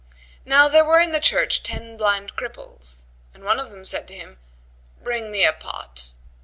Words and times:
Now 0.45 0.67
there 0.67 0.83
were 0.83 0.99
in 0.99 1.11
the 1.11 1.19
church 1.19 1.61
ten 1.61 1.95
blind 1.95 2.35
cripples, 2.35 3.03
and 3.35 3.43
one 3.43 3.59
of 3.59 3.69
them 3.69 3.85
said 3.85 4.07
to 4.07 4.15
him, 4.15 4.39
"Bring 5.03 5.29
me 5.29 5.45
a 5.45 5.53
pot." 5.53 6.13